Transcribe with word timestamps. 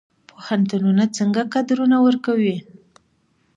پوهنتونونه 0.29 1.03
څنګه 1.17 1.41
کادرونه 1.53 1.97
ورکوي؟ 2.05 2.57